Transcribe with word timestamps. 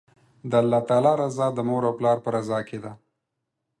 د 0.49 0.51
الله 0.61 0.81
تعالی 0.89 1.13
رضا، 1.23 1.47
د 1.53 1.59
مور 1.69 1.83
او 1.87 1.93
پلار 1.99 2.17
په 2.23 2.29
رضا 2.35 2.59
کی 2.69 2.77
ده 2.83 2.91